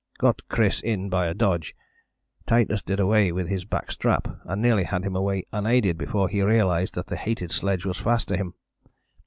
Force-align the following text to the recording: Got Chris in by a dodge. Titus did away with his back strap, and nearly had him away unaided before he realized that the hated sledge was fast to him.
Got 0.17 0.41
Chris 0.49 0.81
in 0.81 1.09
by 1.09 1.27
a 1.27 1.35
dodge. 1.35 1.75
Titus 2.47 2.81
did 2.81 2.99
away 2.99 3.31
with 3.31 3.47
his 3.49 3.65
back 3.65 3.91
strap, 3.91 4.39
and 4.45 4.59
nearly 4.59 4.85
had 4.85 5.03
him 5.03 5.15
away 5.15 5.45
unaided 5.53 5.95
before 5.95 6.27
he 6.27 6.41
realized 6.41 6.95
that 6.95 7.05
the 7.05 7.15
hated 7.17 7.51
sledge 7.51 7.85
was 7.85 7.97
fast 7.97 8.27
to 8.29 8.37
him. 8.37 8.55